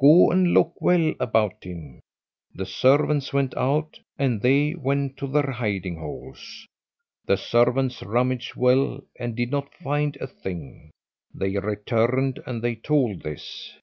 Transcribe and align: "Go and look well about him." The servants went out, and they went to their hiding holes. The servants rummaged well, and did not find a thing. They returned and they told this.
"Go 0.00 0.32
and 0.32 0.48
look 0.52 0.82
well 0.82 1.14
about 1.20 1.62
him." 1.62 2.00
The 2.52 2.66
servants 2.66 3.32
went 3.32 3.56
out, 3.56 4.00
and 4.18 4.42
they 4.42 4.74
went 4.74 5.16
to 5.18 5.28
their 5.28 5.48
hiding 5.52 5.94
holes. 6.00 6.66
The 7.24 7.36
servants 7.36 8.02
rummaged 8.02 8.56
well, 8.56 9.00
and 9.20 9.36
did 9.36 9.52
not 9.52 9.72
find 9.76 10.16
a 10.16 10.26
thing. 10.26 10.90
They 11.32 11.56
returned 11.58 12.40
and 12.48 12.62
they 12.62 12.74
told 12.74 13.22
this. 13.22 13.78